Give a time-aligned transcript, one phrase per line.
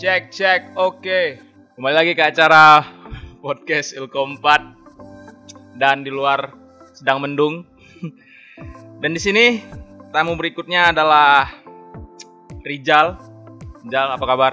[0.00, 1.36] Cek cek oke.
[1.76, 2.80] Kembali lagi ke acara
[3.44, 6.56] podcast Ilkom 4 dan di luar
[6.96, 7.68] sedang mendung.
[9.04, 9.60] Dan di sini
[10.08, 11.52] tamu berikutnya adalah
[12.64, 13.20] Rijal.
[13.84, 14.52] Rijal apa kabar?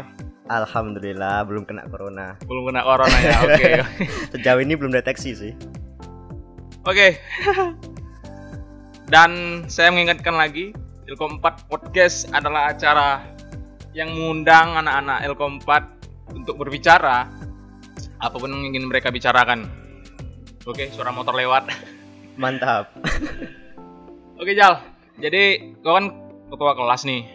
[0.51, 2.35] Alhamdulillah belum kena corona.
[2.43, 3.39] Belum kena corona ya.
[3.47, 3.71] Oke.
[4.35, 5.55] Sejauh ini belum deteksi sih.
[6.83, 7.23] Oke.
[9.15, 10.75] Dan saya mengingatkan lagi,
[11.07, 13.36] Ilkom 4 Podcast adalah acara
[13.97, 17.25] yang mengundang anak-anak Ilkom 4 untuk berbicara
[18.21, 19.65] apa pun yang ingin mereka bicarakan.
[20.69, 21.73] Oke, suara motor lewat.
[22.41, 22.93] Mantap.
[24.41, 24.77] Oke, Jal.
[25.17, 26.13] Jadi, kau kan
[26.53, 27.25] ketua kelas nih.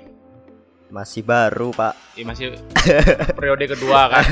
[0.95, 2.15] Masih baru, Pak.
[2.15, 2.47] Ini masih
[3.35, 4.25] periode kedua kan.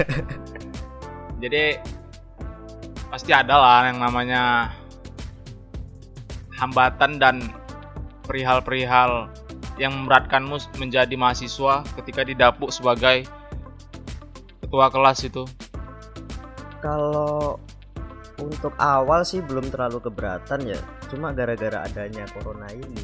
[1.43, 1.83] Jadi
[3.11, 4.71] pasti ada lah yang namanya
[6.55, 7.43] hambatan dan
[8.23, 9.33] perihal-perihal
[9.81, 13.25] yang memberatkanmu menjadi mahasiswa ketika didapuk sebagai
[14.61, 15.49] ketua kelas itu.
[16.85, 17.57] Kalau
[18.41, 20.81] untuk awal sih belum terlalu keberatan ya.
[21.09, 23.03] Cuma gara-gara adanya corona ini,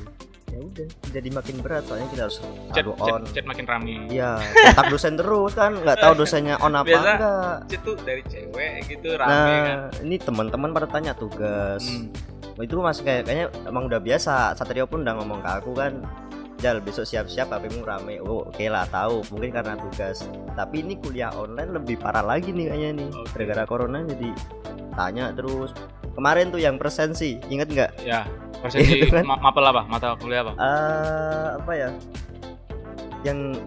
[0.53, 2.39] ya udah jadi makin berat soalnya kita harus
[2.71, 3.27] Chat, on.
[3.35, 4.07] chat makin rame.
[4.07, 7.57] Iya, kontak dosen terus kan, nggak tahu dosennya on apa Biasa enggak.
[7.67, 9.67] Chat tuh dari cewek gitu rame kan.
[9.67, 11.83] Nah, ini teman-teman pada tanya tugas.
[11.83, 12.15] Hmm.
[12.63, 14.55] Itu masih kayak kayaknya emang udah biasa.
[14.55, 16.01] Satrio pun udah ngomong ke aku kan,
[16.57, 18.17] Jal besok siap-siap HPmu rame.
[18.25, 19.21] Oh, oke lah tahu.
[19.29, 20.25] Mungkin karena tugas.
[20.57, 23.09] Tapi ini kuliah online lebih parah lagi nih kayaknya nih.
[23.13, 23.29] Oke.
[23.37, 24.33] Gara-gara corona jadi
[24.97, 25.77] tanya terus.
[26.17, 27.91] Kemarin tuh yang presensi, inget nggak?
[28.01, 28.25] Ya,
[28.65, 29.29] persepsi Itu kan.
[29.29, 29.85] ma mapel apa?
[29.85, 30.53] Mata kuliah apa?
[30.57, 31.89] Eh apa ya?
[33.21, 33.61] Yang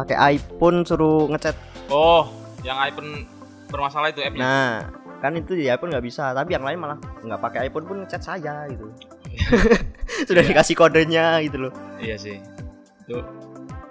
[0.00, 1.52] pakai iPhone suruh ngechat.
[1.92, 2.32] Oh,
[2.64, 3.28] yang iPhone
[3.68, 4.40] bermasalah itu app-nya.
[4.40, 4.72] Nah,
[5.20, 6.32] kan itu di iPhone nggak bisa.
[6.32, 8.88] Tapi yang lain malah nggak pakai iPhone pun ngechat saya gitu.
[10.28, 10.50] Sudah Iya.
[10.50, 11.72] dikasih kodenya gitu loh.
[11.98, 12.36] Iya sih.
[13.04, 13.22] Itu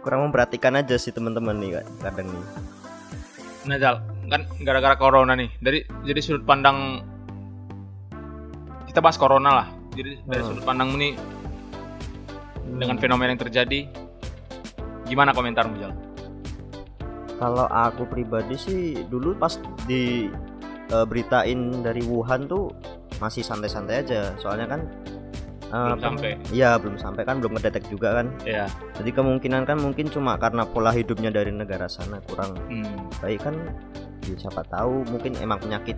[0.02, 2.46] kurang memperhatikan aja sih teman-teman nih Kak, kadang nih
[3.64, 3.96] Nah, Jal,
[4.28, 5.48] kan gara-gara corona nih.
[5.58, 7.00] Dari jadi sudut pandang
[8.84, 9.68] kita bahas corona lah.
[9.96, 10.50] Jadi dari Hmm.
[10.52, 11.14] sudut pandangmu nih
[12.76, 13.80] dengan fenomena yang terjadi
[15.06, 15.94] gimana komentarmu, Jal?
[17.34, 20.32] kalau aku pribadi sih dulu pas di
[20.86, 22.72] eh, beritain dari Wuhan tuh
[23.18, 24.82] masih santai-santai aja soalnya kan
[25.74, 26.32] eh, Belum sampai.
[26.52, 28.70] iya belum sampai kan belum ngedetek juga kan Iya.
[28.94, 33.10] jadi kemungkinan kan mungkin cuma karena pola hidupnya dari negara sana kurang Hmm.
[33.18, 33.58] baik kan
[34.24, 35.98] ya siapa tahu mungkin emang penyakit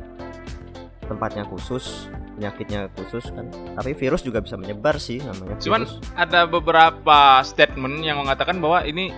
[1.02, 6.02] tempatnya khusus penyakitnya khusus kan tapi virus juga bisa menyebar sih namanya Cuman virus.
[6.16, 9.14] ada beberapa statement yang mengatakan bahwa ini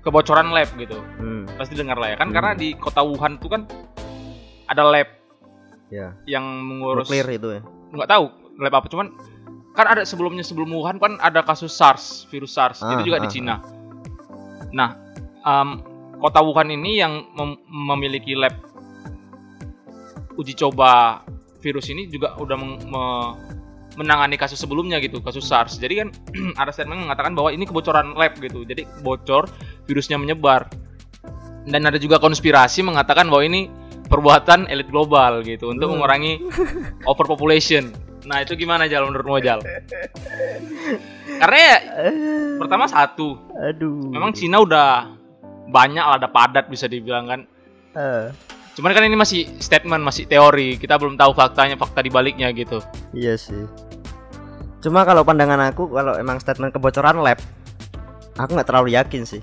[0.00, 0.98] kebocoran lab gitu.
[1.16, 2.34] hmm, Pasti dengar lah ya kan Hmm.
[2.34, 3.62] karena di kota Wuhan tuh kan
[4.66, 5.06] ada lab
[5.88, 8.24] ya yang mengurus clear itu ya nggak tahu
[8.56, 9.06] lab apa cuman
[9.72, 12.84] kan ada sebelumnya sebelum Wuhan kan ada kasus SARS virus SARS.
[12.84, 13.54] Ah, itu juga di ah, Cina.
[14.72, 14.96] nah
[15.44, 15.80] em,
[16.20, 18.56] kota Wuhan ini yang mem- memiliki lab
[20.36, 21.22] uji coba
[21.60, 23.34] virus ini juga udah meng- me-
[23.92, 25.76] menangani kasus sebelumnya gitu kasus SARS.
[25.76, 26.08] Jadi kan
[26.60, 28.64] ada statement mengatakan bahwa ini kebocoran lab gitu.
[28.64, 29.48] Jadi bocor
[29.84, 30.68] virusnya menyebar.
[31.62, 33.70] Dan ada juga konspirasi mengatakan bahwa ini
[34.08, 36.40] perbuatan elit global gitu untuk mengurangi
[37.10, 37.92] overpopulation.
[38.22, 39.58] Nah itu gimana Jal menurutmu Jal?
[41.38, 41.76] Karena ya
[42.56, 45.10] pertama satu, aduh memang Cina udah
[45.66, 47.40] banyak lah ada padat bisa dibilang kan.
[47.92, 48.26] Eh,
[48.72, 50.80] Cuman kan ini masih statement, masih teori.
[50.80, 52.80] Kita belum tahu faktanya, fakta di baliknya gitu.
[53.12, 53.68] iya sih
[54.82, 57.38] cuma kalau pandangan aku kalau emang statement kebocoran lab
[58.34, 59.38] aku nggak terlalu yakin sih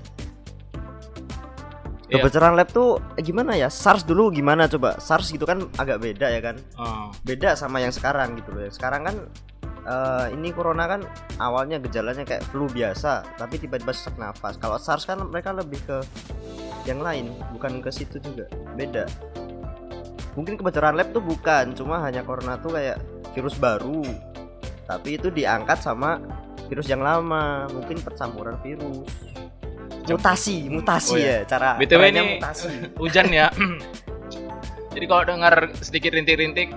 [2.10, 2.26] Iya.
[2.26, 3.70] kebocoran lab tuh eh, gimana ya?
[3.70, 4.98] SARS dulu gimana coba?
[4.98, 6.58] SARS gitu kan agak beda ya kan?
[6.74, 8.66] Oh, beda sama yang sekarang gitu loh.
[8.66, 9.16] Yang sekarang kan
[9.86, 11.06] eh, ini corona kan
[11.38, 14.58] awalnya gejalanya kayak flu biasa tapi tiba-tiba sesak nafas.
[14.58, 16.02] Kalau SARS kan mereka lebih ke
[16.82, 18.50] yang lain bukan ke situ juga.
[18.74, 19.06] Beda.
[20.34, 22.98] Mungkin kebocoran lab tuh bukan cuma hanya corona tuh kayak
[23.38, 24.02] virus baru.
[24.90, 26.18] Tapi itu diangkat sama
[26.66, 29.29] virus yang lama mungkin percampuran virus
[30.12, 31.36] mutasi mutasi Oh, iya.
[31.36, 32.66] ya cara BTW ini- mutasi
[33.02, 33.46] hujan ya.
[34.94, 36.74] Jadi kalau dengar sedikit rintik-rintik,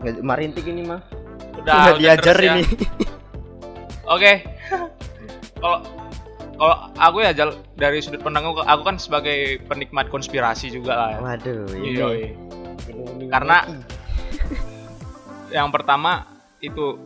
[0.00, 1.02] Nggak- marintik ini mah
[1.58, 2.54] udah, udah diajar ya.
[2.54, 2.62] ini
[4.14, 4.32] Oke.
[5.56, 5.78] Kalau
[6.52, 11.08] kalau aku ya Jal, dari sudut pandang aku, aku kan sebagai penikmat konspirasi juga lah.
[11.10, 11.18] Ya.
[11.20, 12.30] waduh Iya, iya.
[13.28, 13.56] Karena
[15.50, 16.26] yang pertama
[16.58, 16.98] itu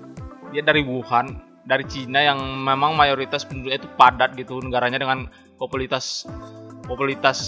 [0.51, 6.29] dia dari Wuhan, dari Cina yang memang mayoritas penduduknya itu padat gitu negaranya dengan popularitas
[6.85, 7.39] popularitas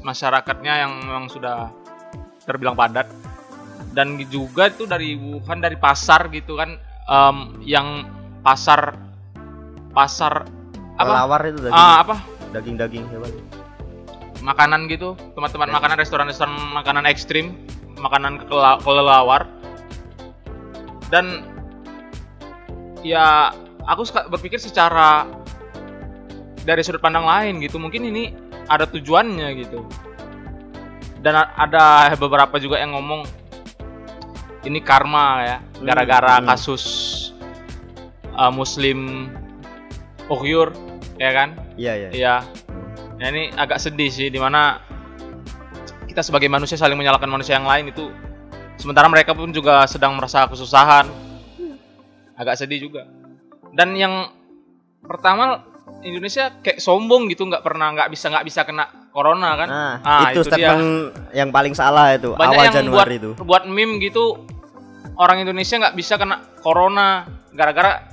[0.00, 1.68] masyarakatnya yang memang sudah
[2.48, 3.08] terbilang padat.
[3.90, 6.78] Dan juga itu dari Wuhan dari pasar gitu kan
[7.10, 7.36] em,
[7.66, 8.06] yang
[8.40, 8.96] pasar
[9.90, 10.46] pasar
[10.96, 11.10] apa?
[11.10, 11.74] Kelawar itu daging.
[11.74, 12.16] Ah, apa?
[12.54, 13.32] Daging daging hewan
[14.40, 17.54] makanan gitu tempat-tempat makanan restoran-restoran makanan ekstrim
[18.00, 19.44] makanan kelelawar.
[21.12, 21.44] Dan
[23.00, 23.54] ya
[23.84, 25.26] aku suka berpikir secara
[26.64, 28.36] dari sudut pandang lain gitu mungkin ini
[28.68, 29.84] ada tujuannya gitu
[31.20, 33.24] dan ada beberapa juga yang ngomong
[34.64, 36.46] ini karma ya Hmm, gara-gara hmm.
[36.52, 36.84] kasus
[38.36, 39.32] uh, muslim
[40.28, 40.76] Ohyur
[41.16, 42.08] ya kan Iya iya.
[42.12, 42.34] Iya.
[43.16, 44.84] Nah ini agak sedih sih di mana
[46.04, 48.12] kita sebagai manusia saling menyalahkan manusia yang lain itu
[48.76, 51.08] sementara mereka pun juga sedang merasa kesusahan.
[52.40, 53.04] Agak sedih juga.
[53.70, 54.32] Dan yang
[55.00, 55.60] pertama
[56.00, 59.68] Indonesia kayak sombong gitu nggak pernah nggak bisa nggak bisa kena corona kan.
[59.68, 60.72] Nah, Ah, itu, itu dia.
[60.72, 60.84] statement
[61.30, 63.30] yang paling salah itu Banyak awal yang buat Januari itu.
[63.36, 64.46] buat meme gitu
[65.14, 67.08] orang Indonesia nggak bisa kena corona
[67.50, 68.06] gara-gara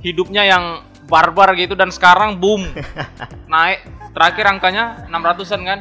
[0.00, 0.64] hidupnya yang
[1.04, 2.64] barbar gitu dan sekarang boom
[3.52, 5.78] naik terakhir angkanya 600-an kan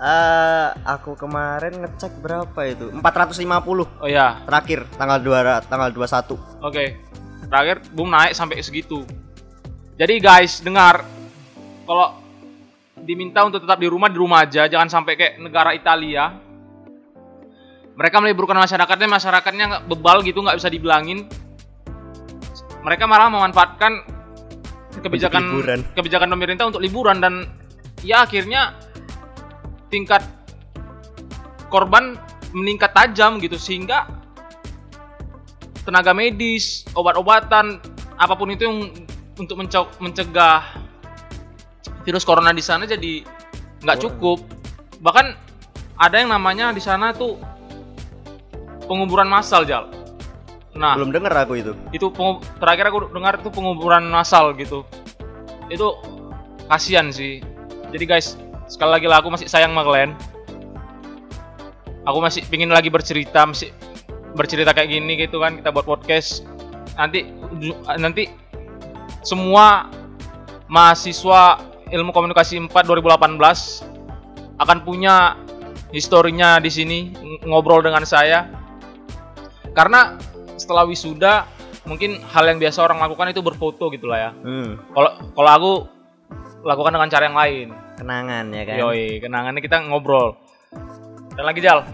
[0.00, 2.88] Eh, aku kemarin ngecek berapa itu?
[2.88, 6.40] 450 oh ya terakhir tanggal 2 tanggal 21.
[6.64, 6.84] oke.
[7.50, 9.04] Terakhir boom naik sampai segitu.
[10.00, 11.04] Jadi guys dengar.
[11.84, 12.16] Kalau
[13.04, 14.64] diminta untuk tetap di rumah di rumah aja.
[14.72, 16.32] Jangan sampai kayak negara Italia.
[17.92, 21.28] Mereka meliburkan masyarakatnya masyarakatnya bebal gitu nggak bisa dibilangin.
[22.80, 23.92] Mereka malah memanfaatkan
[25.04, 25.60] kebijakan
[25.92, 27.44] kebijakan pemerintah untuk liburan dan
[28.00, 28.88] ya akhirnya
[29.90, 30.22] tingkat
[31.68, 32.16] korban
[32.50, 34.06] meningkat tajam gitu sehingga
[35.86, 37.78] tenaga medis, obat-obatan,
[38.18, 38.78] apa pun itu yang
[39.40, 39.56] untuk
[39.98, 40.62] mencegah
[42.04, 43.24] virus corona di sana jadi
[43.82, 44.40] nggak cukup.
[45.00, 45.26] Bahkan
[46.00, 47.40] ada yang namanya di sana tuh
[48.84, 49.88] penguburan massal, Jal.
[50.70, 51.72] Nah, Belum denger aku itu.
[51.90, 52.06] itu
[52.62, 54.86] terakhir aku dengar itu penguburan massal gitu
[55.70, 55.86] itu
[56.66, 57.42] kasihan sih
[57.94, 58.38] jadi guys
[58.70, 60.14] sekali lagi lah aku masih sayang sama kalian.
[62.06, 63.74] Aku masih pingin lagi bercerita masih
[64.38, 66.46] bercerita kayak gini gitu kan kita buat podcast.
[66.94, 67.26] Nanti
[67.98, 68.30] nanti
[69.26, 69.90] semua
[70.70, 71.58] mahasiswa
[71.90, 73.42] ilmu komunikasi 4 2018
[74.62, 75.34] akan punya
[75.90, 78.46] historinya di sini ng- ngobrol dengan saya.
[79.74, 80.14] Karena
[80.54, 81.46] setelah wisuda
[81.88, 84.32] mungkin hal yang biasa orang lakukan itu berfoto gitu lah ya.
[84.46, 85.72] Hmm, kalau kalau aku
[86.60, 87.68] lakukan dengan cara yang lain.
[87.96, 88.76] Kenangan ya kan.
[88.80, 90.36] yoi kenangannya kita ngobrol.
[91.36, 91.84] Dan lagi jal.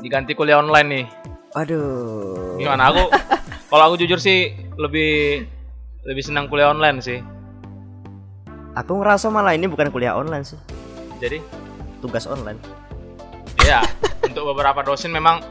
[0.00, 1.06] Diganti kuliah online nih.
[1.56, 2.56] Aduh.
[2.56, 2.92] gimana?
[2.92, 3.02] Aku
[3.72, 5.44] kalau aku jujur sih lebih
[6.04, 7.18] lebih senang kuliah online sih.
[8.78, 10.60] Aku ngerasa malah ini bukan kuliah online sih,
[11.18, 11.42] jadi?
[11.98, 12.60] Tugas online.
[13.60, 13.84] ya
[14.24, 15.42] untuk beberapa dosen memang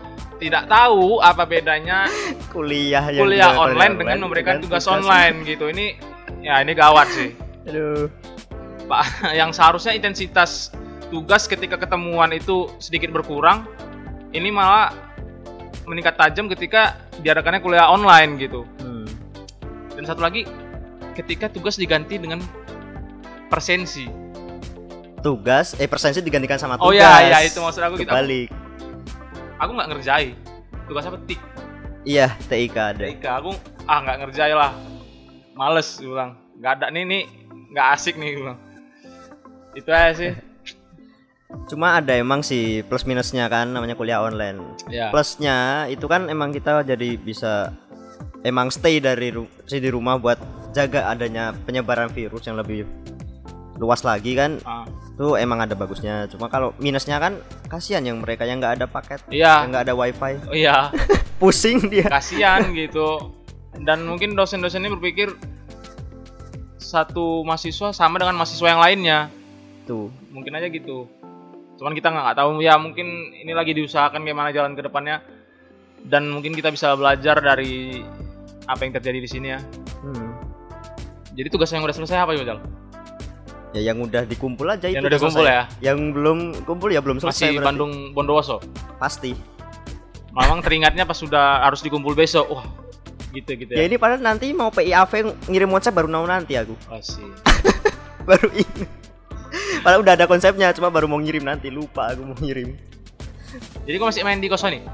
[0.42, 2.10] tidak tahu apa bedanya
[2.50, 5.68] Kuliah yang kuliah online dengan memberikan tugas online gitu.
[5.68, 6.00] Ini
[6.42, 8.08] ya ini gawat sih Aduh.
[8.88, 9.04] Pak,
[9.40, 10.72] yang seharusnya intensitas
[11.10, 13.66] tugas ketika ketemuan itu sedikit berkurang,
[14.32, 14.94] ini malah
[15.90, 18.64] meningkat tajam ketika diadakannya kuliah online gitu.
[18.82, 19.10] Hmm.
[19.98, 20.46] Dan satu lagi,
[21.18, 22.40] ketika tugas diganti dengan
[23.50, 24.06] persensi.
[25.20, 26.88] Tugas, eh persensi digantikan sama tugas.
[26.88, 28.08] Oh ya, ya itu maksud aku gitu.
[28.08, 28.48] Aku, Kebalik.
[29.60, 30.30] aku nggak ngerjai.
[30.88, 31.40] Tugasnya petik.
[32.08, 33.04] Iya, TIK ada.
[33.04, 33.52] TIK aku
[33.84, 34.72] ah nggak ngerjai lah.
[35.58, 36.40] Males bilang.
[36.56, 37.24] Nggak ada nih nih
[37.70, 38.60] nggak asik nih bilang.
[39.72, 40.32] Itu aja sih.
[41.66, 44.62] Cuma ada emang sih plus minusnya kan namanya kuliah online.
[44.88, 45.10] ya.
[45.10, 45.58] Plusnya
[45.88, 47.74] itu kan emang kita jadi bisa
[48.42, 50.38] emang stay dari ru- sih di rumah buat
[50.72, 52.86] jaga adanya penyebaran virus yang lebih
[53.76, 54.62] luas lagi kan.
[54.62, 56.28] Ah, Itu emang ada bagusnya.
[56.28, 57.36] Cuma kalau minusnya kan
[57.66, 59.64] kasihan yang mereka yang nggak ada paket, Iya.
[59.64, 60.94] yang nggak ada wifi, iya.
[61.42, 62.06] pusing dia.
[62.06, 63.32] kasihan gitu
[63.80, 65.32] dan mungkin dosen-dosen ini berpikir
[66.80, 69.20] satu mahasiswa sama dengan mahasiswa yang lainnya
[69.84, 70.08] Tuh.
[70.30, 71.06] mungkin aja gitu
[71.76, 75.20] cuman kita nggak tahu ya mungkin ini lagi diusahakan gimana jalan ke depannya
[76.02, 78.00] dan mungkin kita bisa belajar dari
[78.66, 79.60] apa yang terjadi di sini ya
[80.00, 80.32] Hmm.
[81.34, 82.64] jadi tugas yang udah selesai apa Yojal?
[83.70, 84.96] Ya yang udah dikumpul aja itu.
[84.96, 87.30] yang udah kumpul ya Yang belum kumpul ya belum selesai.
[87.30, 87.68] masih berarti.
[87.68, 88.58] Bandung Bondowoso
[88.96, 89.36] Pasti.
[90.32, 92.64] memang teringatnya pas sudah harus dikumpul besok wah
[93.30, 95.12] gitu gitu Ya ya, ini padahal nanti mau PIAV
[95.50, 96.74] ngirim WhatsApp baru mau nanti aku.
[96.90, 97.26] Asik.
[98.30, 98.86] Baru ini.
[99.82, 101.74] Padahal udah ada konsepnya, cuma baru mau ngirim nanti.
[101.74, 102.78] Lupa aku mau ngirim.
[103.90, 104.86] jadi kau masih main di kosan nih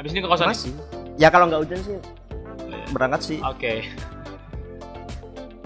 [0.00, 0.56] habis ini ke kosan nih?
[0.56, 0.72] Masih.
[1.20, 1.96] Ya kalau nggak hujan sih
[2.96, 3.38] berangkat sih.
[3.44, 3.84] Oke.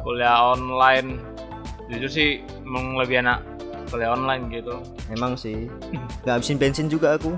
[0.02, 1.22] Kuliah online
[1.86, 2.28] jujur sih
[2.66, 3.38] emang lebih enak
[3.88, 4.80] kuliah online gitu.
[5.12, 5.68] Emang sih.
[6.24, 7.36] Nggak habisin bensin juga aku.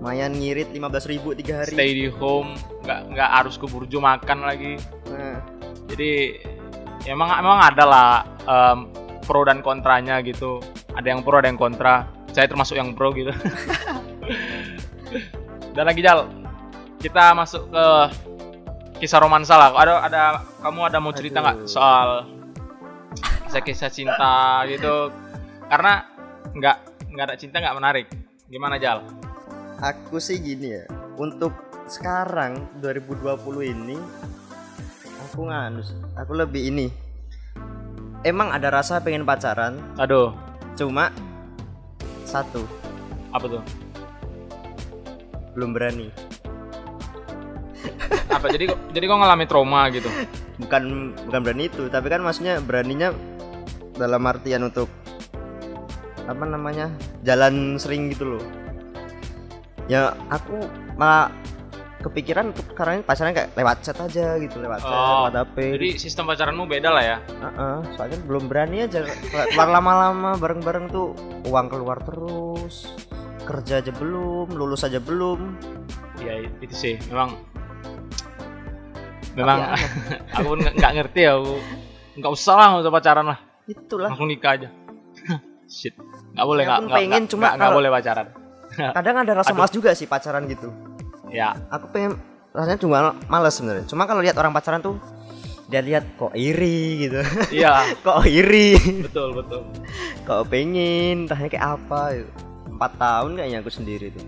[0.00, 1.74] Lumayan ngirit 15.000 ribu tiga hari.
[1.74, 4.74] Stay di home, nggak nggak harus ke burjo makan lagi.
[5.10, 5.38] Nah,
[5.86, 6.34] Jadi
[7.06, 8.10] ya emang emang ada lah
[8.42, 8.90] em,
[9.22, 10.58] pro dan kontranya gitu.
[10.94, 12.10] Ada yang pro, ada yang kontra.
[12.34, 13.30] Saya termasuk yang pro gitu.
[15.76, 16.26] dan lagi Jal,
[16.98, 17.86] kita masuk ke
[18.98, 19.70] kisah romansa lah.
[19.76, 20.22] Ada ada
[20.60, 22.26] kamu ada mau cerita nggak soal
[23.46, 25.14] kisah-kisah cinta gitu?
[25.66, 26.06] Karena
[26.54, 26.76] nggak
[27.10, 28.06] nggak ada cinta nggak menarik.
[28.46, 29.02] Gimana Jal?
[29.82, 30.84] Aku sih gini ya.
[31.18, 31.52] Untuk
[31.90, 33.98] sekarang 2020 ini
[35.26, 35.98] aku nganu sih.
[36.14, 36.86] Aku lebih ini.
[38.26, 40.34] Emang ada rasa pengen pacaran, Aduh,
[40.74, 41.14] cuma
[42.26, 42.66] satu
[43.30, 43.62] apa tuh?
[45.56, 46.12] belum berani.
[48.28, 50.12] Apa jadi jadi kok ngalami trauma gitu?
[50.60, 53.16] Bukan bukan berani itu, tapi kan maksudnya beraninya
[53.96, 54.92] dalam artian untuk
[56.26, 56.90] apa namanya
[57.22, 58.44] jalan sering gitu loh.
[59.86, 60.66] Ya aku
[60.98, 61.30] malah
[62.02, 62.54] kepikiran
[62.98, 65.56] ini pacaran kayak lewat chat aja gitu lewat chat, Oh, lewat HP.
[65.74, 67.18] Jadi sistem pacaranmu beda lah ya.
[67.22, 69.02] Heeh, soalnya belum berani aja
[69.54, 71.14] keluar lama-lama bareng-bareng tuh
[71.46, 72.94] uang keluar terus
[73.46, 75.54] kerja aja belum lulus aja belum
[76.18, 77.38] Ya itu sih memang
[79.36, 79.82] memang aneh.
[80.34, 81.54] aku pun nggak nggak ngerti ya aku
[82.16, 84.68] nggak usah lah nggak usah pacaran lah itulah langsung nikah aja
[85.70, 85.94] shit.
[86.34, 88.26] Nggak boleh nggak nggak pengen, cuma nggak boleh pacaran.
[88.96, 90.70] Kadang ada rasa malas juga sih pacaran gitu.
[91.30, 91.54] Ya.
[91.70, 92.18] Aku pengen
[92.54, 93.84] rasanya cuma males sebenarnya.
[93.88, 94.96] Cuma kalau lihat orang pacaran tuh
[95.66, 97.18] dia lihat kok iri gitu.
[97.50, 97.82] Iya.
[98.06, 98.78] Kok iri.
[99.02, 99.66] Betul betul.
[100.22, 102.30] Kok pengen entahnya kayak apa gitu.
[102.70, 104.26] empat tahun kayaknya aku sendiri tuh.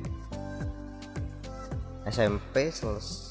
[2.08, 3.28] SMP selesai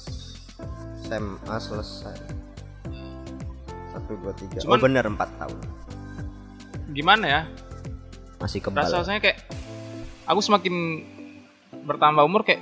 [1.07, 2.15] SMA selesai.
[3.91, 4.59] Satu dua tiga.
[4.67, 5.59] Oh bener empat tahun.
[6.91, 7.41] Gimana ya
[8.37, 9.37] masih kebal rasanya kayak
[10.23, 11.03] aku semakin
[11.83, 12.61] bertambah umur kayak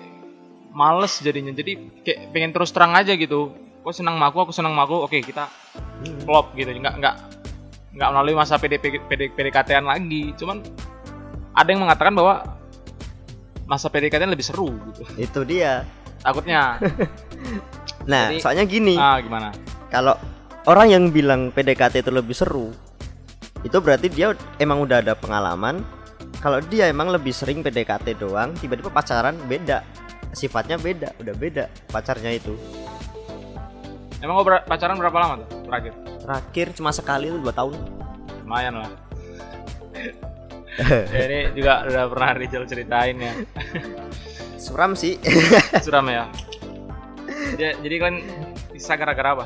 [0.72, 1.52] males jadinya.
[1.52, 3.52] Jadi kayak pengen terus terang aja gitu.
[3.82, 4.98] Kok senang sama aku aku senang sama aku.
[5.02, 5.48] Oke kita
[5.96, 6.20] Hmm.
[6.24, 6.72] klop gitu.
[6.72, 7.16] Nggak nggak
[7.96, 10.36] nggak melalui masa PD, PD, PDKT-an lagi.
[10.36, 10.60] Cuman
[11.52, 12.44] ada yang mengatakan bahwa
[13.66, 15.02] masa PDKT lebih seru gitu.
[15.16, 15.84] Itu dia.
[16.22, 16.76] Takutnya.
[18.06, 18.94] Nah Jadi- soalnya gini.
[18.96, 19.50] ah gimana?
[19.90, 20.14] Kalau
[20.66, 22.70] orang yang bilang PDKT itu lebih seru
[23.66, 25.82] itu berarti dia emang udah ada pengalaman.
[26.38, 29.82] Kalau dia emang lebih sering PDKT doang tiba-tiba pacaran beda.
[30.38, 32.54] Sifatnya beda udah beda pacarnya itu.
[34.22, 35.94] Emang ber- pacaran berapa lama tuh terakhir?
[36.22, 37.74] Terakhir cuma sekali itu dua tahun.
[38.46, 38.92] Lumayan lah.
[40.76, 43.32] Ya, ini juga udah pernah Rizal ceritain ya.
[44.60, 45.16] Suram sih.
[45.88, 46.28] Suram ya.
[47.56, 48.18] Jadi, jadi kalian
[48.76, 49.46] bisa gara-gara apa?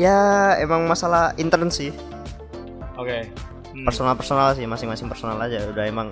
[0.00, 1.92] Ya emang masalah intern sih
[3.00, 3.18] oke.
[3.70, 3.86] Hmm.
[3.86, 5.62] personal personal sih masing-masing personal aja.
[5.70, 6.10] Udah emang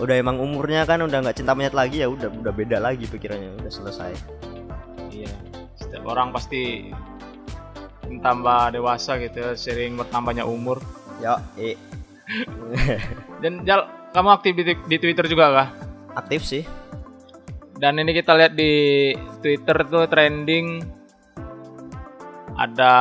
[0.00, 3.60] udah emang umurnya kan udah nggak cinta monyet lagi ya udah udah beda lagi pikirannya
[3.60, 4.12] udah selesai.
[5.12, 5.34] Iya,
[5.76, 6.88] setiap orang pasti
[8.18, 10.80] tambah dewasa gitu ya, sering bertambahnya umur.
[11.20, 11.76] ya eh
[13.44, 13.84] Dan Jal,
[14.16, 15.68] kamu aktif di, di Twitter juga kah?
[16.16, 16.64] aktif sih.
[17.80, 20.84] Dan ini kita lihat di Twitter tuh trending.
[22.60, 22.92] Ada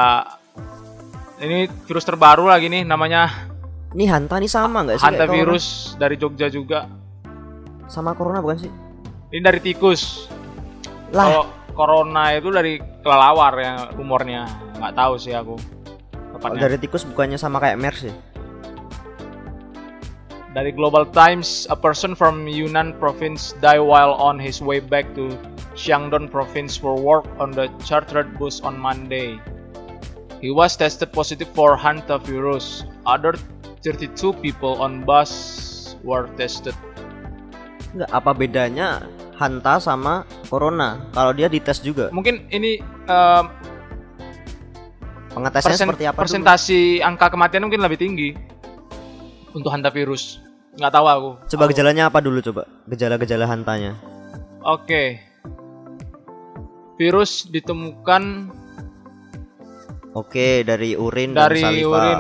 [1.39, 3.47] ini virus terbaru lagi nih namanya
[3.95, 5.23] ini hanta nih sama nggak sih kayak corona?
[5.25, 5.65] hantavirus
[5.97, 6.85] dari Jogja juga.
[7.89, 8.71] sama corona bukan sih
[9.29, 10.25] Ini dari tikus.
[11.13, 11.43] lah Kalau
[11.77, 14.41] corona itu dari kelelawar ya rumornya.
[14.73, 15.53] Nggak tahu sih aku.
[16.33, 16.65] Tepatnya.
[16.65, 18.15] dari tikus bukannya sama kayak MERS sih
[20.49, 25.29] Dari Global Times, a person from Yunnan province died while on his way back to
[25.77, 29.37] Xiangdong province for work on the chartered bus on Monday.
[30.39, 32.87] He was tested positive for hantavirus.
[33.03, 33.35] Other
[33.81, 35.31] 32 people on bus
[36.01, 36.75] were tested.
[37.89, 39.01] nggak apa bedanya
[39.33, 42.77] hanta sama corona kalau dia dites juga Mungkin ini
[43.07, 43.45] em,
[45.31, 46.21] pengetesannya persen- seperti apa dulu?
[46.21, 48.29] persentasi angka kematian mungkin lebih tinggi
[49.51, 50.37] untuk hantavirus.
[50.75, 51.29] Nggak tahu aku.
[51.49, 53.97] coba Aku- gejalanya apa dulu coba gejala-gejala hantanya
[54.61, 55.17] Oke.
[56.93, 58.51] Virus ditemukan
[60.13, 62.19] oke dari urin dari dan saliva urin.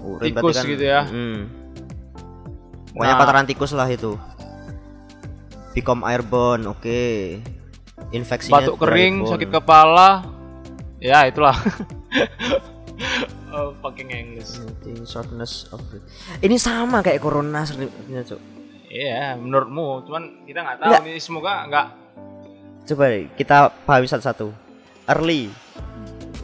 [0.00, 1.00] Urin tikus berarti gitu ya.
[1.04, 1.38] hmm.
[2.92, 3.20] pokoknya Nah.
[3.20, 4.12] kotoran tikus lah itu
[5.72, 7.00] become airborne oke
[8.10, 9.30] infeksinya batuk kering, dryborne.
[9.30, 10.10] sakit kepala.
[11.00, 11.56] Ya, itulah.
[13.54, 14.60] oh, fucking English.
[15.06, 16.04] Shortness of breath.
[16.42, 18.40] ini sama kayak corona sebenarnya cok
[18.90, 20.02] Iya, menurutmu.
[20.04, 21.02] Cuman kita nggak tahu Nggak.
[21.06, 21.86] nih semoga nggak
[22.80, 24.50] coba deh, kita pahami satu-satu
[25.06, 25.46] early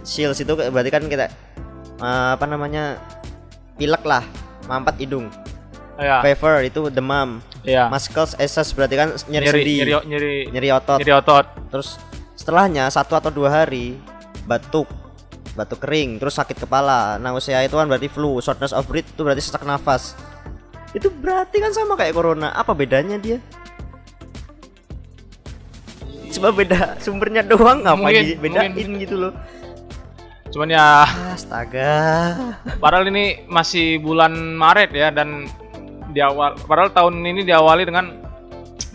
[0.06, 1.26] shields itu berarti kan kita
[1.98, 3.02] eh, apa namanya
[3.74, 4.22] pilek lah
[4.64, 5.26] mampet hidung.
[5.96, 6.20] Ya.
[6.20, 7.40] fever itu demam.
[7.64, 7.88] Iya.
[7.88, 9.74] muscles SS berarti kan nyeri, Nyeri sendi.
[9.74, 10.36] nyeri nyeri.
[10.48, 10.98] Nyeri otot.
[11.00, 11.46] Nyeri otot.
[11.66, 11.88] terus
[12.36, 13.96] setelahnya satu atau dua hari
[14.44, 14.86] batuk.
[15.52, 17.16] Batuk kering terus sakit kepala.
[17.16, 20.12] Nausea itu kan berarti flu shortness of breath itu berarti sesak nafas.
[20.92, 22.52] Itu berarti kan sama kayak corona.
[22.52, 23.40] Apa bedanya dia?
[26.28, 27.80] Cuma beda sumbernya doang.
[27.80, 29.00] Ngapa Mungkin- dibedain mungkin.
[29.00, 29.32] gitu loh
[30.56, 31.04] Cuman ya
[31.36, 31.92] astaga
[32.80, 35.44] padahal ini masih bulan Maret ya dan
[36.16, 38.24] di awal padahal tahun ini diawali dengan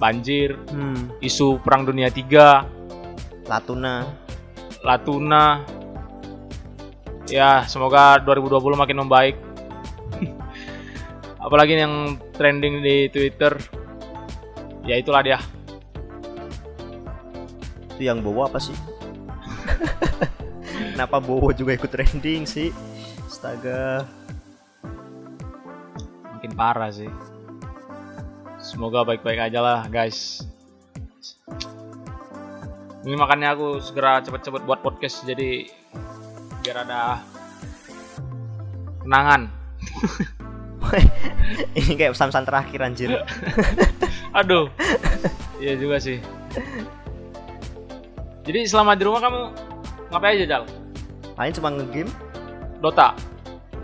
[0.01, 4.10] banjir, hmm isu perang dunia 3, Latuna
[4.82, 5.62] Latuna.
[7.30, 9.38] Ya, semoga 2020 makin membaik.
[11.46, 13.53] Apalagi yang trending di Twitter.
[14.89, 15.38] Ya itulah dia.
[18.01, 18.74] itu yang bawa apa sih
[20.91, 22.69] kenapa Bowo juga ikut trending sih
[23.27, 24.05] astaga
[26.41, 27.05] Makin parah sih.
[28.57, 30.41] Semoga baik-baik aja lah, guys.
[33.05, 35.69] Ini makanya aku segera cepet-cepet buat podcast jadi
[36.65, 37.21] biar ada
[39.05, 39.53] kenangan.
[41.77, 43.21] ini kayak pesan-pesan terakhir anjir
[44.41, 44.65] Aduh.
[45.62, 46.17] Iya juga sih.
[48.50, 49.41] Jadi selama di rumah kamu
[50.10, 50.63] ngapain aja, Jal?
[51.35, 52.11] Paling cuma ngegame.
[52.81, 53.13] Dota.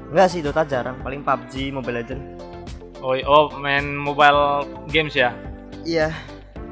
[0.10, 0.98] enggak sih Dota jarang.
[1.04, 2.22] Paling PUBG Mobile Legend
[2.98, 5.30] Oh, oh main mobile games ya?
[5.86, 6.10] iya.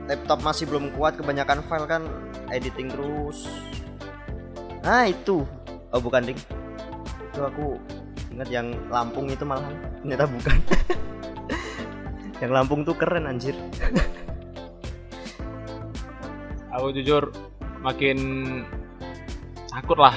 [0.10, 2.02] Laptop masih belum kuat kebanyakan file kan
[2.50, 3.46] editing terus.
[4.86, 5.46] Nah itu.
[5.94, 6.40] Oh bukan ding.
[7.34, 7.78] Itu aku
[8.34, 9.74] ingat yang Lampung itu malahan.
[10.02, 10.58] Ternyata bukan.
[12.44, 13.56] Yang Lampung tuh keren anjir.
[16.76, 17.32] Aku jujur
[17.80, 18.20] makin
[19.72, 20.14] takut lah.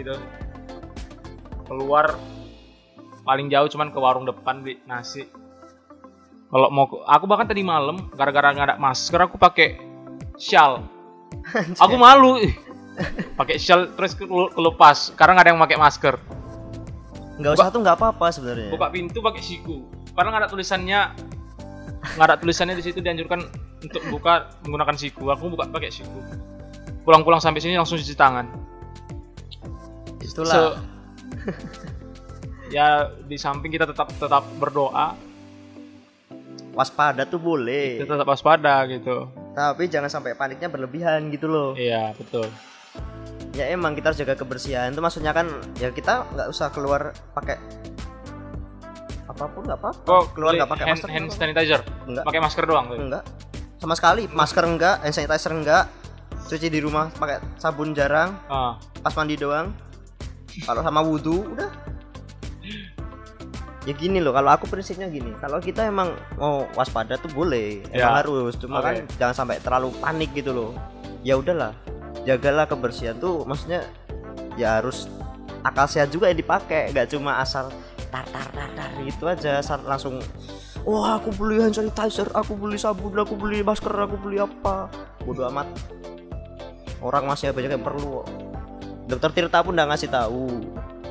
[0.00, 0.16] Gitu.
[1.68, 2.16] Keluar
[3.22, 5.28] paling jauh cuman ke warung depan beli nasi.
[6.50, 9.78] Kalau mau aku bahkan tadi malam gara-gara nggak ada masker aku pakai
[10.40, 10.82] shawl.
[11.78, 12.40] Aku malu.
[13.38, 16.14] pakai shawl terus kelepas karena nggak ada yang pakai masker.
[17.40, 21.00] nggak usah tuh nggak apa-apa sebenarnya buka pintu pakai siku karena nggak ada tulisannya
[22.20, 23.48] nggak ada tulisannya di situ dianjurkan
[23.80, 26.20] untuk buka menggunakan siku aku buka pakai siku
[27.00, 28.44] pulang-pulang sampai sini langsung cuci tangan
[30.30, 30.54] itulah.
[30.54, 30.78] Se-
[32.76, 35.14] ya di samping kita tetap tetap berdoa.
[36.70, 37.98] Waspada tuh boleh.
[37.98, 39.26] Kita tetap waspada gitu.
[39.52, 41.70] Tapi jangan sampai paniknya berlebihan gitu loh.
[41.74, 42.46] Iya betul.
[43.58, 44.94] Ya emang kita harus jaga kebersihan.
[44.94, 45.50] Itu maksudnya kan
[45.82, 47.58] ya kita nggak usah keluar pakai
[49.26, 50.06] apa pun nggak apa-apa.
[50.06, 51.80] Kok keluar nggak pakai hand, masker hand sanitizer?
[52.06, 52.24] Enggak.
[52.30, 53.24] pakai masker doang tuh enggak
[53.80, 55.84] sama sekali masker enggak hand sanitizer enggak
[56.36, 58.76] cuci di rumah pakai sabun jarang ah.
[59.00, 59.72] pas mandi doang
[60.62, 61.70] kalau sama wudhu udah.
[63.88, 65.32] Ya gini loh kalau aku prinsipnya gini.
[65.40, 68.20] Kalau kita emang mau waspada tuh boleh emang Ya.
[68.20, 68.52] harus.
[68.60, 68.84] Cuma Oke.
[68.84, 70.70] kan jangan sampai terlalu panik gitu loh.
[71.24, 71.72] Ya udahlah
[72.28, 73.88] jagalah kebersihan tuh maksudnya
[74.60, 75.08] ya harus
[75.64, 76.92] akal sehat juga yang dipakai.
[76.92, 77.72] Nggak cuma asal
[78.12, 80.18] tar tar tar tar gitu aja asal langsung
[80.82, 84.92] wah aku beli hand sanitizer aku beli sabun aku beli masker aku beli apa.
[85.24, 85.66] Bodoh amat.
[87.00, 88.20] Orang masih banyak yang perlu.
[89.06, 90.60] Dokter Tirta pun udah ngasih tahu.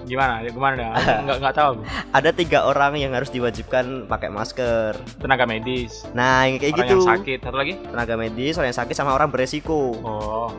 [0.03, 0.41] Gimana?
[0.41, 0.89] Ya gimana dah?
[0.97, 1.81] Aku nggak nggak tahu aku.
[2.09, 4.97] ada tiga orang yang harus diwajibkan pakai masker.
[5.21, 6.05] Tenaga medis.
[6.13, 6.95] Nah yang kayak orang gitu.
[6.97, 7.39] yang sakit.
[7.45, 7.73] Satu lagi?
[7.77, 9.93] Tenaga medis orang yang sakit sama orang beresiko.
[10.01, 10.49] Oh.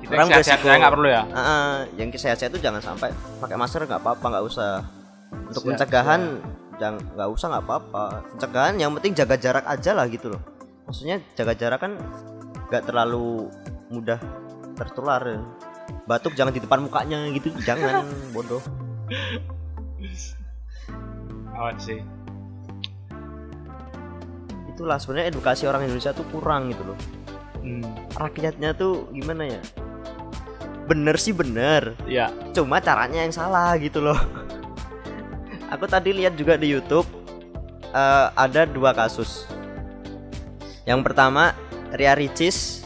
[0.00, 0.66] Kita Orang beresiko.
[0.66, 1.22] nggak perlu ya?
[1.30, 4.72] Ah, ah, yang sehat-sehat itu jangan sampai pakai masker nggak apa-apa nggak usah.
[5.50, 6.20] Untuk Siap, pencegahan
[6.78, 8.04] jangan nggak usah nggak apa-apa.
[8.34, 10.42] Pencegahan yang penting jaga jarak aja lah gitu loh.
[10.86, 11.92] Maksudnya jaga jarak kan
[12.70, 13.50] nggak terlalu
[13.90, 14.18] mudah
[14.74, 15.42] tertular
[16.10, 18.02] batuk jangan di depan mukanya gitu jangan
[18.34, 18.58] bodoh.
[21.54, 22.00] Awet sih.
[24.74, 26.98] Itulah sebenarnya edukasi orang Indonesia tuh kurang gitu loh.
[27.60, 27.84] Hmm.
[28.16, 29.60] rakyatnya tuh gimana ya?
[30.88, 31.92] Bener sih bener.
[32.08, 34.16] Ya cuma caranya yang salah gitu loh.
[35.76, 37.06] Aku tadi lihat juga di YouTube
[37.92, 39.46] eh, ada dua kasus.
[40.88, 41.52] Yang pertama
[41.94, 42.80] Ria Ricis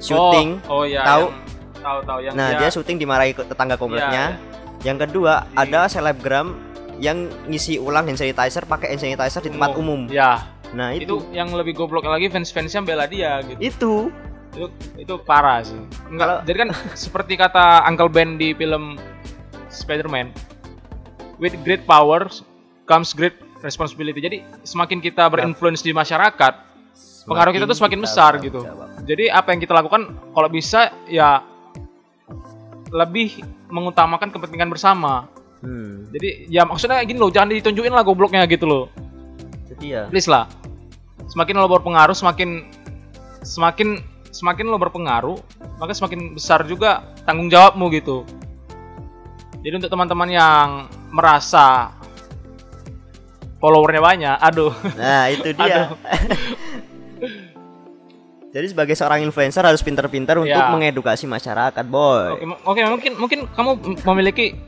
[0.00, 1.28] syuting oh, oh ya tahu?
[1.28, 1.49] yang-
[1.80, 4.36] tahu tahu yang nah dia syuting dimarahi tetangga kompleknya
[4.80, 6.56] yang kedua ada selebgram
[7.00, 10.04] yang ngisi ulang hand sanitizer pakai hand sanitizer di tempat umum.
[10.12, 11.16] Ya nah itu, itu.
[11.34, 13.58] yang lebih goblok lagi fans-fansnya bela dia gitu.
[13.58, 13.94] Itu.
[14.54, 14.66] Itu
[15.00, 15.80] itu parah sih.
[16.12, 16.70] Enggak Kalau- jadi kan
[17.08, 19.00] seperti kata Uncle Ben di film
[19.72, 20.30] Spider-Man
[21.40, 22.44] with great powers
[22.84, 24.20] comes great responsibility.
[24.20, 26.70] Jadi semakin kita berinfluence di masyarakat
[27.20, 28.60] pengaruh kita tuh semakin kita besar gitu.
[28.64, 28.88] jawab.
[29.04, 31.44] jadi apa yang kita lakukan kalau bisa ya
[32.90, 35.30] lebih mengutamakan kepentingan bersama.
[35.60, 38.84] Hmm, jadi ya maksudnya gini loh jangan ditunjukin lah gobloknya gitu loh.
[39.70, 40.04] Jadi ya.
[40.10, 40.50] Please lah.
[41.30, 42.66] Semakin lo berpengaruh semakin
[43.46, 45.38] semakin semakin lo berpengaruh
[45.78, 48.26] maka semakin besar juga tanggung jawabmu gitu.
[49.60, 50.68] Jadi untuk teman-teman yang
[51.12, 51.92] merasa
[53.60, 54.72] followernya banyak, aduh.
[54.96, 55.92] Nah, itu dia.
[58.50, 60.66] Jadi sebagai seorang influencer harus pintar-pintar untuk Ya.
[60.68, 62.34] mengedukasi masyarakat, boy.
[62.34, 63.70] Oke, oke, mungkin mungkin kamu
[64.02, 64.58] memiliki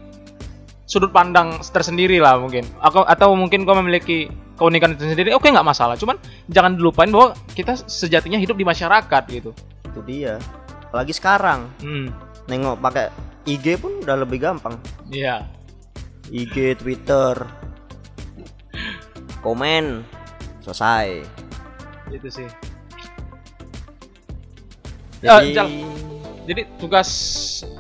[0.87, 2.63] sudut pandang tersendiri lah mungkin.
[2.79, 5.35] Aku atau mungkin kau memiliki keunikan tersendiri.
[5.35, 5.99] Oke, nggak masalah.
[5.99, 6.15] Cuman
[6.47, 9.51] jangan dilupain bahwa kita sejatinya hidup di masyarakat gitu.
[9.83, 10.39] Itu dia.
[10.87, 12.15] Apalagi sekarang, Hmm,
[12.47, 13.11] nengok pakai
[13.43, 14.79] IG pun udah lebih gampang.
[15.11, 15.43] iya.
[16.31, 17.35] IG, Twitter,
[19.43, 20.05] komen,
[20.61, 21.25] selesai.
[22.09, 22.47] Itu sih.
[25.23, 25.69] Jadi, Jal.
[26.45, 27.09] Jadi tugas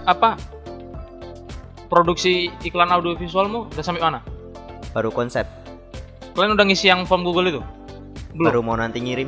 [0.03, 0.39] apa?
[1.87, 4.21] Produksi iklan audiovisualmu udah sampai mana?
[4.93, 5.49] baru konsep,
[6.33, 7.61] Kalian udah ngisi yang form Google itu?
[8.31, 8.45] Belum.
[8.45, 9.25] baru mau nanti ngirim.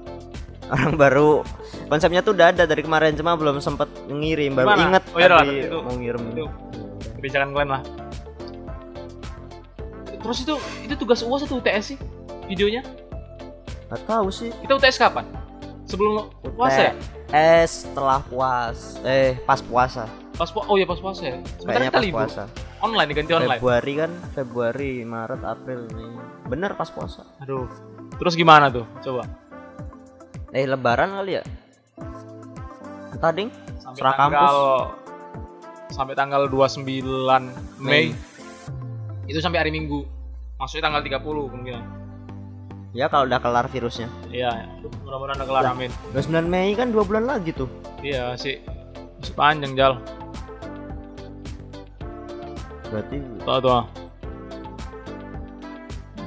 [0.72, 1.44] Orang baru
[1.86, 4.84] konsepnya tuh udah ada dari kemarin cuma belum sempet ngirim, baru Gimana?
[4.86, 6.22] inget Oh, iya lah, tadi itu- mau ngirim.
[6.26, 6.44] itu.
[7.14, 7.82] kebijakan kalian lah.
[10.18, 11.98] Terus itu itu tugas UAS atau UTS sih
[12.46, 12.80] videonya?
[13.88, 14.48] Gak tahu sih.
[14.60, 15.24] Kita UTS kapan?
[15.84, 16.92] Sebelum puasa ya?
[17.30, 20.04] Eh setelah puas, eh pas puasa.
[20.34, 21.38] Pas pu- oh ya pas puasa ya.
[21.38, 22.26] Kita pas libur.
[22.26, 22.50] puasa.
[22.82, 23.58] Online diganti online.
[23.58, 26.10] Februari kan, Februari, Maret, April, Mei.
[26.50, 27.26] Bener pas puasa.
[27.42, 27.66] Aduh.
[28.18, 28.86] Terus gimana tuh?
[29.02, 29.22] Coba.
[30.50, 31.44] Eh lebaran kali ya?
[33.34, 33.50] Ding.
[33.82, 34.56] Sampai Serah tanggal
[35.90, 37.46] sampai tanggal 29 Mei.
[37.82, 38.06] Mei.
[39.26, 40.06] Itu sampai hari Minggu.
[40.58, 41.84] Maksudnya tanggal 30 kemungkinan.
[42.96, 44.08] Ya kalau udah kelar virusnya.
[44.32, 44.64] Iya,
[45.04, 45.72] mudah-mudahan udah kelar Lah.
[45.76, 45.92] amin.
[46.16, 47.68] 29 Mei kan dua bulan lagi tuh.
[48.00, 48.56] Iya sih.
[49.20, 49.92] Masih panjang jal.
[52.88, 53.82] Berarti Tuh tuh.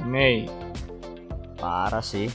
[0.06, 0.46] Mei.
[1.58, 2.26] parah sih.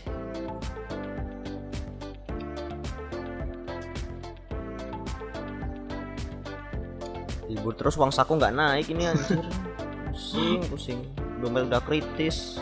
[7.48, 9.40] Libur terus uang saku nggak naik ini anjir.
[10.12, 11.00] pusing, pusing.
[11.40, 12.60] Dompet udah kritis.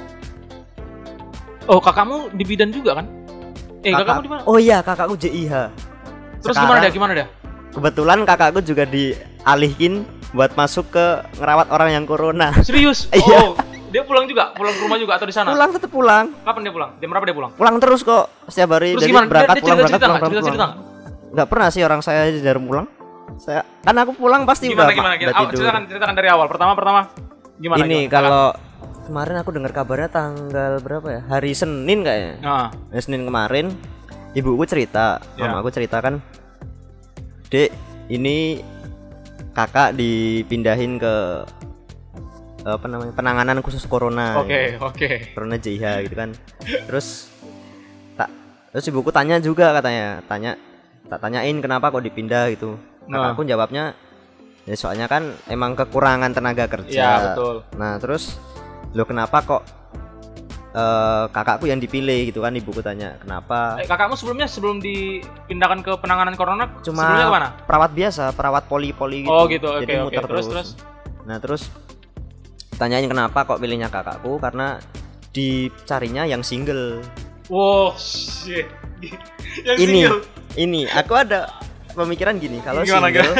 [1.66, 3.06] Oh, kakakmu di bidan juga kan?
[3.82, 4.42] Eh, Kakak- kakakmu di mana?
[4.46, 5.54] Oh iya, kakakku JIH.
[6.40, 6.92] Terus sekarang- gimana dia?
[6.92, 7.28] Gimana dia?
[7.72, 12.54] Kebetulan kakakku juga dialihkin buat masuk ke ngerawat orang yang corona.
[12.62, 13.10] Serius?
[13.16, 13.38] Iya.
[13.42, 13.58] Oh,
[13.90, 14.54] dia pulang juga?
[14.54, 15.50] Pulang ke rumah juga atau di sana?
[15.52, 16.26] Pulang tetap pulang.
[16.40, 16.90] Kapan dia pulang?
[17.00, 17.52] Jam berapa dia pulang?
[17.54, 18.94] Pulang terus kok setiap hari.
[18.94, 19.26] Terus Jadi gimana?
[19.26, 20.22] Dia, berangkat dia pulang berangkat cerita-cerita pulang nggak?
[20.22, 20.44] pulang.
[20.46, 21.34] Cerita-cerita pulang.
[21.34, 22.88] Nggak pernah sih orang saya jarang pulang.
[23.36, 25.14] Saya kan aku pulang pasti Gimana udah, gimana?
[25.18, 25.50] gimana?
[25.50, 26.46] Ceritakan, ceritakan dari awal.
[26.48, 27.00] Pertama pertama
[27.58, 27.80] gimana?
[27.82, 28.12] Ini gimana?
[28.14, 28.44] kalau
[29.06, 31.22] kemarin aku dengar kabarnya tanggal berapa ya?
[31.30, 32.34] Hari Senin kayaknya.
[32.42, 33.72] Nah, Hari Senin kemarin
[34.34, 35.48] ibuku cerita, Ya.
[35.48, 36.20] mama aku cerita kan,
[37.48, 37.70] Dek,
[38.10, 38.60] ini
[39.54, 41.46] kakak dipindahin ke
[42.66, 44.42] apa namanya penanganan khusus corona.
[44.42, 45.38] oke, oke.
[45.38, 46.34] Corona JIH gitu kan.
[46.90, 47.30] Terus
[48.18, 48.34] tak
[48.74, 50.58] terus ibuku tanya juga katanya, tanya
[51.06, 52.82] tak tanyain kenapa kok dipindah gitu.
[53.06, 53.30] Nah.
[53.32, 53.94] Kakakku jawabnya
[54.66, 56.90] ya soalnya kan emang kekurangan tenaga kerja.
[56.90, 57.56] Iya, betul.
[57.78, 58.42] Nah terus
[58.96, 59.62] lo kenapa kok
[60.72, 65.92] eh, kakakku yang dipilih gitu kan ibuku tanya kenapa Eh, kakakmu sebelumnya sebelum dipindahkan ke
[65.98, 67.50] penanganan corona Cuma sebelumnya ke mana?
[67.62, 69.68] perawat biasa perawat poli-poli gitu Oh, gitu.
[69.70, 70.06] Oke, jadi oke.
[70.10, 70.48] muter Terus, terus.
[70.50, 70.70] terus?
[71.26, 71.64] nah terus
[72.72, 74.78] tanyain kenapa kok pilihnya kakakku karena
[75.32, 77.04] dicarinya yang single
[77.46, 78.66] Wow, shit.
[79.62, 80.22] Yang ini single.
[80.56, 81.52] ini aku ada
[81.92, 83.34] pemikiran gini kalau Gimana, single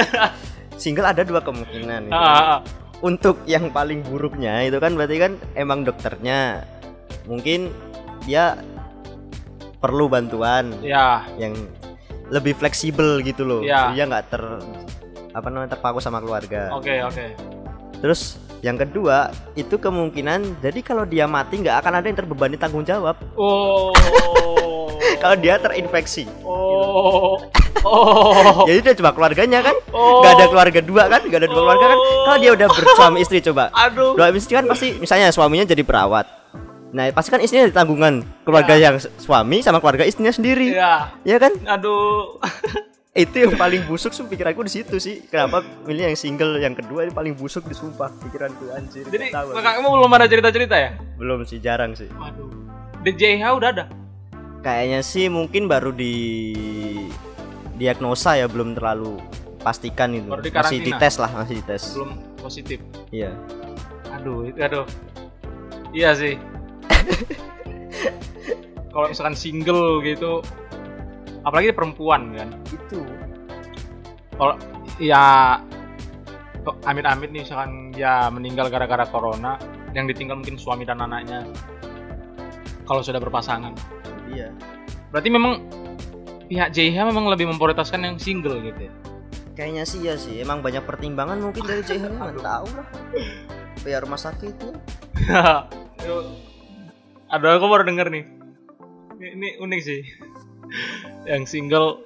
[0.76, 2.14] single ada dua kemungkinan gitu.
[2.14, 2.60] Ah, ah, ah.
[3.06, 6.66] Untuk yang paling buruknya itu kan berarti kan emang dokternya
[7.30, 7.70] mungkin
[8.26, 8.58] dia
[9.78, 11.54] perlu bantuan Ya, yang
[12.34, 13.94] lebih fleksibel gitu loh Iya.
[13.94, 14.42] dia nggak ter
[15.36, 17.26] apa namanya terpaku sama keluarga oke, oke.
[18.02, 22.82] terus yang kedua itu kemungkinan jadi kalau dia mati nggak akan ada yang terbebani tanggung
[22.82, 23.92] jawab Oh.
[25.22, 27.38] kalau dia terinfeksi Oh.
[27.82, 28.66] Oh.
[28.66, 30.22] jadi dia cuma keluarganya kan Oh.
[30.22, 33.40] nggak ada keluarga dua kan nggak ada dua keluarga kan kalau dia udah bersuami istri
[33.40, 34.16] coba Aduh.
[34.16, 36.26] dua istri kan pasti misalnya suaminya jadi perawat
[36.90, 41.12] nah pasti kan istrinya tanggungan keluarga yang suami sama keluarga istrinya sendiri Iya.
[41.22, 42.40] ya kan Aduh.
[43.16, 47.08] itu yang paling busuk sih pikiranku di situ sih kenapa milih yang single yang kedua
[47.08, 50.90] ini paling busuk disumpah pikiranku anjir Jadi kakakmu belum ada cerita-cerita ya?
[51.16, 52.52] belum sih jarang sih Waduh.
[53.02, 53.86] DJH udah ada.
[54.60, 56.12] kayaknya sih mungkin baru di
[57.76, 59.16] diagnosa ya belum terlalu
[59.60, 62.80] pastikan itu Baru di masih dites lah masih dites Belum positif.
[63.10, 63.32] iya
[64.12, 64.88] Aduh, itu aduh.
[65.92, 66.36] Iya sih.
[68.90, 70.40] Kalau misalkan single gitu
[71.46, 72.50] apalagi perempuan kan.
[72.74, 73.00] itu
[74.36, 74.56] Kalau
[75.00, 75.56] ya
[76.84, 79.56] amit-amit nih misalkan dia meninggal gara-gara corona
[79.94, 81.46] yang ditinggal mungkin suami dan anaknya
[82.90, 83.72] kalau sudah berpasangan.
[84.30, 84.50] Iya.
[85.14, 85.62] Berarti memang
[86.50, 88.94] pihak JH memang lebih memprioritaskan yang single gitu ya?
[89.56, 90.44] Kayaknya sih ya sih.
[90.44, 92.88] Emang banyak pertimbangan mungkin dari JH nggak tahu lah.
[93.86, 94.74] Biar rumah sakit ya.
[97.34, 98.26] Aduh aku baru denger nih.
[99.16, 100.02] Ini, ini unik sih.
[101.32, 102.04] Yang single.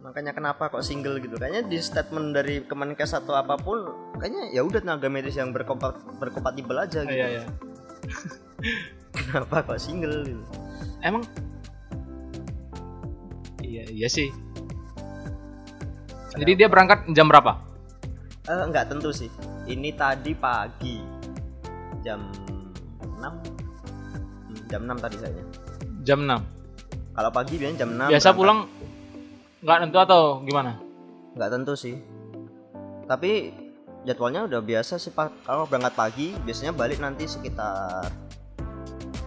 [0.00, 1.38] Makanya kenapa kok single gitu?
[1.38, 3.86] Kayaknya di statement dari Kemenkes atau apa pun
[4.18, 7.14] kayaknya ya udah tenaga medis yang berkompat berkompatibel aja gitu.
[7.14, 7.42] iya iya.
[9.14, 10.42] kenapa kok single gitu?
[11.04, 11.22] Emang?
[13.62, 14.34] Iya iya sih.
[16.34, 17.58] Jadi dia berangkat jam berapa?
[18.50, 19.30] Eh, nggak tentu sih.
[19.70, 20.98] Ini tadi pagi.
[22.02, 22.32] Jam
[23.20, 25.44] 6 Hmm, jam 6 tadi kayaknya.
[26.02, 26.59] Jam 6.
[27.20, 28.64] Kalau pagi biasanya jam 6 Biasa pulang
[29.60, 30.80] nggak tentu atau gimana?
[31.36, 32.00] nggak tentu sih
[33.04, 33.52] tapi
[34.08, 38.08] jadwalnya udah biasa sih pak kalau berangkat pagi biasanya balik nanti sekitar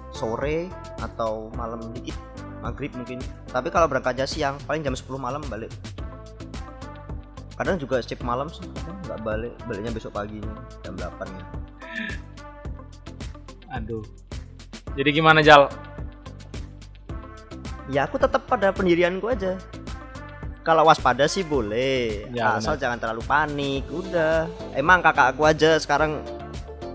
[0.10, 2.18] sore atau malam dikit
[2.66, 3.22] maghrib mungkin
[3.54, 5.70] tapi kalau berangkatnya siang paling jam 10 malam balik
[7.54, 10.50] kadang juga shift malam sih kadang nggak balik baliknya besok paginya
[10.82, 11.46] jam 8 ya.
[13.74, 14.06] Aduh.
[14.94, 15.66] Jadi gimana Jal?
[17.91, 19.58] Ya aku tetap pada pendirianku aja.
[20.63, 24.48] Kalau waspada sih boleh Ya, asal jangan terlalu panik udah.
[24.72, 26.24] Emang kakak aku aja sekarang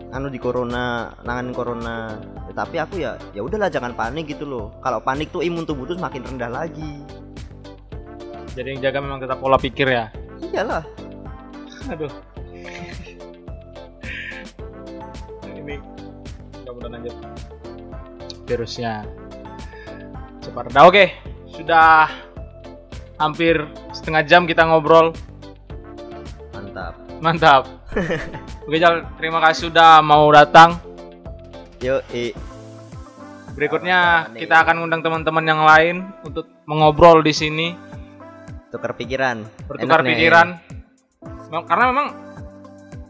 [0.09, 2.17] anu di corona nanganin corona.
[2.49, 4.73] Ya, tapi aku ya ya udahlah jangan panik gitu loh.
[4.81, 7.05] Kalau panik tuh imun tubuh tuh semakin rendah lagi.
[8.57, 10.09] Jadi yang jaga memang tetap pola pikir ya.
[10.49, 10.81] iyalah.
[11.93, 12.09] Aduh.
[15.45, 15.77] Ini
[16.65, 17.13] mudah-mudahan aja
[18.49, 19.05] virusnya
[20.43, 20.81] cepat reda.
[20.87, 21.05] Oke,
[21.51, 22.09] sudah
[23.19, 25.11] hampir setengah jam kita ngobrol.
[26.55, 27.63] mantap Mantap.
[28.69, 30.79] Oke, Jal, terima kasih sudah mau datang.
[31.83, 32.05] yuk
[33.59, 34.47] Berikutnya Nih.
[34.47, 37.75] kita akan undang teman-teman yang lain untuk mengobrol di sini,
[38.71, 40.49] tukar pikiran bertukar Enaknya, pikiran.
[41.51, 42.07] Mem- Karena memang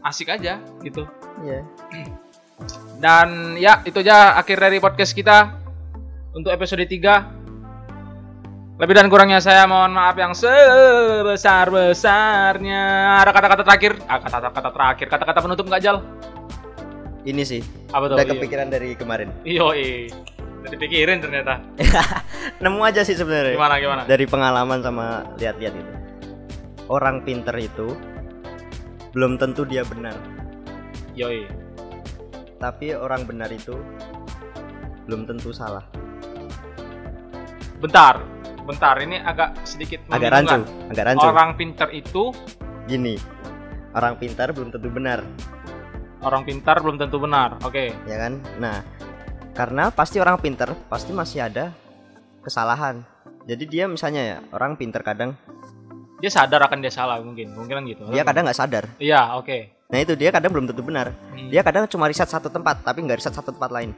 [0.01, 1.05] asik aja gitu.
[1.45, 1.61] ya.
[3.03, 5.58] Dan ya itu aja akhir dari podcast kita
[6.31, 7.37] untuk episode 3.
[8.79, 12.83] Lebih dan kurangnya saya mohon maaf yang sebesar-besarnya.
[13.19, 13.91] Ada kata-kata terakhir?
[14.05, 15.97] Ah, kata-kata terakhir, kata-kata penutup nggak Jal?
[17.19, 17.59] ini sih
[17.91, 18.15] Apa tuh?
[18.15, 18.31] udah Iya.
[18.33, 19.75] kepikiran dari kemarin Iyo,
[20.63, 21.59] Udah dipikirin ternyata.
[22.63, 24.01] nemu aja sih sebenarnya Gimana gimana?
[24.07, 25.93] dari pengalaman sama lihat-lihat itu
[26.87, 27.91] orang pinter itu
[29.11, 30.15] belum tentu dia benar
[31.11, 31.43] Yoi.
[32.55, 33.75] tapi orang benar itu
[35.03, 35.83] belum tentu salah
[37.79, 38.19] Bentar,
[38.63, 38.95] bentar.
[38.99, 40.59] Ini agak sedikit agak rancu
[40.91, 42.35] agak rancu Orang pintar itu,
[42.85, 43.15] gini
[43.89, 45.25] orang pintar belum tentu benar
[46.19, 47.57] orang pintar belum tentu benar.
[47.63, 47.89] Oke.
[48.05, 48.85] ya kan nah
[49.55, 51.73] karena pasti orang pintar pasti masih ada
[52.39, 53.01] kesalahan
[53.49, 55.33] jadi dia misalnya ya orang pintar kadang
[56.19, 58.03] Dia sadar akan dia salah mungkin, mungkin gitu.
[58.11, 59.87] dia kadang nggak sadar Iya, oke.
[59.87, 62.99] nah itu dia kadang belum tentu benar Hmm, dia kadang cuma riset satu tempat tapi
[63.01, 63.95] nggak riset satu tempat lain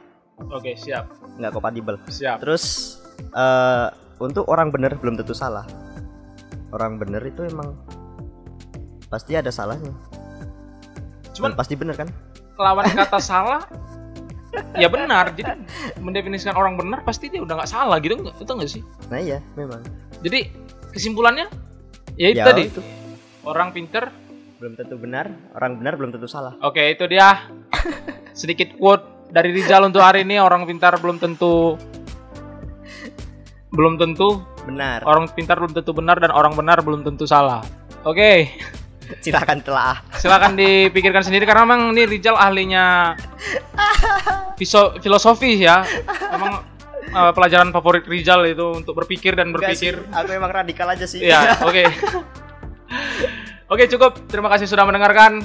[0.48, 1.10] Oke, siap.
[1.36, 2.38] nggak kompatibel Siap.
[2.40, 2.96] terus
[3.32, 5.66] eh untuk orang bener belum tentu salah.
[6.70, 7.74] Orang bener itu emang
[9.08, 9.92] pasti ada salahnya.
[11.32, 12.08] Cuman Dan pasti bener kan?
[12.56, 13.64] Lawan kata salah
[14.76, 15.32] ya benar.
[15.32, 15.52] Jadi
[15.98, 18.82] mendefinisikan orang benar pasti dia udah nggak salah gitu itu nggak sih?
[19.08, 19.80] Nah iya memang.
[20.22, 20.48] Jadi
[20.92, 21.48] kesimpulannya
[22.14, 22.68] ya itu Ya, tadi.
[22.68, 22.80] itu.
[23.42, 24.12] orang pinter.
[24.62, 25.26] Belum tentu benar
[25.58, 26.54] orang benar belum tentu salah.
[26.62, 27.50] Oke itu dia.
[28.38, 31.74] Sedikit quote dari Rizal untuk hari ini orang pintar belum tentu
[33.72, 37.64] belum tentu benar orang pintar belum tentu benar dan orang benar belum tentu salah
[38.04, 38.46] oke
[39.20, 43.16] silakan telah silakan dipikirkan sendiri karena memang ini Rizal ahlinya
[44.56, 45.84] fiso- filosofi ya
[46.30, 46.62] memang
[47.10, 51.20] eh, pelajaran favorit Rizal itu untuk berpikir dan sih, berpikir aku emang radikal aja sih
[51.24, 51.84] Iya, oke.
[53.68, 54.12] oke, cukup.
[54.28, 55.40] Terima kasih sudah mendengarkan.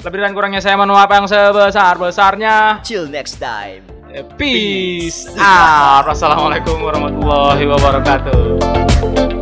[0.00, 2.80] Lebih dan kurangnya saya mohon maaf yang sebesar-besarnya.
[2.80, 3.84] chill next time
[4.34, 6.02] Peace out.
[6.10, 9.39] Wassalamualaikum warahmatullahi wabarakatuh.